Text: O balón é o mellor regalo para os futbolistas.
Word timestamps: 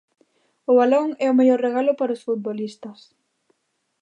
O 0.71 0.73
balón 0.79 1.07
é 1.25 1.27
o 1.29 1.37
mellor 1.39 1.59
regalo 1.67 1.93
para 1.99 2.15
os 2.15 2.23
futbolistas. 2.27 2.99